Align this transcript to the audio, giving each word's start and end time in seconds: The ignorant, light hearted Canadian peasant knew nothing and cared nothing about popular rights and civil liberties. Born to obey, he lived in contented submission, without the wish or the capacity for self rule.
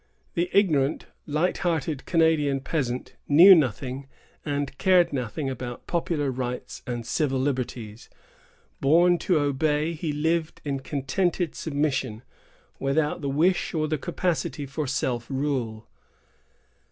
The 0.33 0.49
ignorant, 0.51 1.05
light 1.27 1.59
hearted 1.59 2.07
Canadian 2.07 2.61
peasant 2.61 3.13
knew 3.27 3.53
nothing 3.53 4.07
and 4.43 4.75
cared 4.79 5.13
nothing 5.13 5.47
about 5.47 5.85
popular 5.85 6.31
rights 6.31 6.81
and 6.87 7.05
civil 7.05 7.39
liberties. 7.39 8.09
Born 8.79 9.19
to 9.19 9.37
obey, 9.37 9.93
he 9.93 10.11
lived 10.11 10.59
in 10.65 10.79
contented 10.79 11.53
submission, 11.53 12.23
without 12.79 13.21
the 13.21 13.29
wish 13.29 13.75
or 13.75 13.87
the 13.87 13.99
capacity 13.99 14.65
for 14.65 14.87
self 14.87 15.29
rule. 15.29 15.87